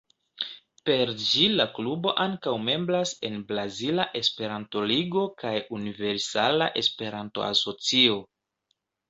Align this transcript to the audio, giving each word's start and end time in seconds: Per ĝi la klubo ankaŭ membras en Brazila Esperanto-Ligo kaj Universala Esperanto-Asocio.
Per 0.89 1.09
ĝi 1.23 1.43
la 1.59 1.67
klubo 1.75 2.13
ankaŭ 2.23 2.53
membras 2.69 3.11
en 3.29 3.37
Brazila 3.51 4.07
Esperanto-Ligo 4.21 5.27
kaj 5.45 5.53
Universala 5.83 6.71
Esperanto-Asocio. 6.85 8.19